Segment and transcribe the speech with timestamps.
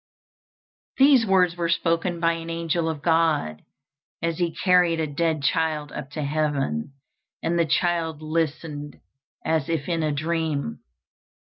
[0.97, 3.61] These words were spoken by an angel of God,
[4.19, 6.93] as he carried a dead child up to heaven,
[7.43, 8.99] and the child listened
[9.45, 10.79] as if in a dream.